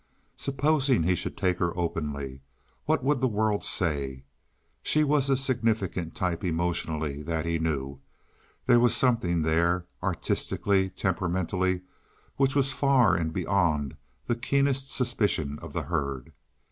[0.35, 2.41] Supposing he should take her openly,
[2.85, 4.23] what would the world say?
[4.81, 7.99] She was a significant type emotionally, that he knew.
[8.65, 11.81] There was something there—artistically, temperamentally,
[12.35, 13.95] which was far and beyond
[14.25, 16.33] the keenest suspicion of the herd.